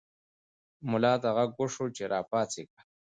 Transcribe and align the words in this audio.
ملا 0.89 1.13
ته 1.21 1.29
غږ 1.35 1.49
وشو 1.59 1.85
چې 1.95 2.03
راپاڅېږه. 2.13 2.79